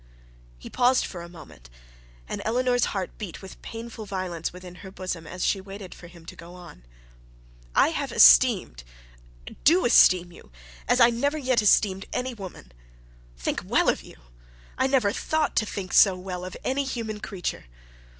[0.57, 1.69] He paused for a moment,
[2.27, 6.25] and Eleanor's heart beat with painful violence within her bosom as she waited for him
[6.25, 6.83] to go on.
[7.75, 8.83] 'I have esteemed,
[9.63, 10.51] do esteem you,
[10.87, 12.71] as I never esteemed any woman.
[13.37, 14.15] Think well of you!
[14.75, 17.65] I never thought to think so well, so much of any human creature.